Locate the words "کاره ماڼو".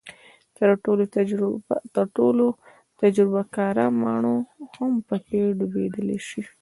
3.55-4.35